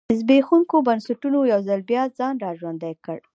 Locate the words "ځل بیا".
1.67-2.03